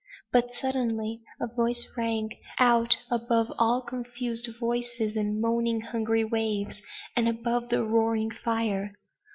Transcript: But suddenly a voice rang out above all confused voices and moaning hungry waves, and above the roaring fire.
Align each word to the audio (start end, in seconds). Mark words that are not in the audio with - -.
But 0.31 0.51
suddenly 0.53 1.21
a 1.39 1.45
voice 1.45 1.85
rang 1.95 2.31
out 2.57 2.97
above 3.11 3.53
all 3.59 3.83
confused 3.83 4.49
voices 4.59 5.15
and 5.15 5.39
moaning 5.39 5.81
hungry 5.81 6.23
waves, 6.23 6.81
and 7.15 7.29
above 7.29 7.69
the 7.69 7.83
roaring 7.83 8.31
fire. 8.31 8.95